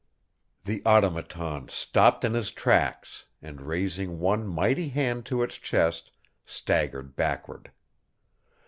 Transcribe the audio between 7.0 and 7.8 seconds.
backward.